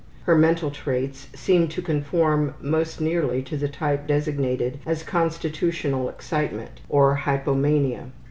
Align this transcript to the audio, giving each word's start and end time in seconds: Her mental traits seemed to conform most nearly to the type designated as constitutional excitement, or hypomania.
Her 0.23 0.35
mental 0.35 0.71
traits 0.71 1.27
seemed 1.35 1.69
to 1.69 1.81
conform 1.83 2.55
most 2.59 2.99
nearly 2.99 3.43
to 3.43 3.55
the 3.55 3.67
type 3.67 4.07
designated 4.07 4.79
as 4.83 5.03
constitutional 5.03 6.09
excitement, 6.09 6.81
or 6.89 7.15
hypomania. 7.25 8.07